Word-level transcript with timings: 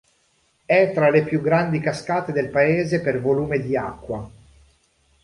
È 0.65 0.91
tra 0.95 1.11
le 1.11 1.23
più 1.23 1.41
grandi 1.41 1.79
cascate 1.79 2.31
del 2.31 2.49
paese 2.49 3.01
per 3.01 3.21
volume 3.21 3.59
di 3.59 3.77
acqua. 3.77 4.27